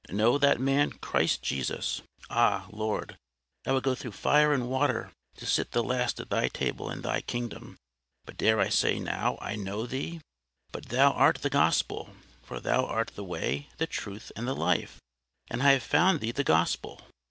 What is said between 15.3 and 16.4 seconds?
and I have found Thee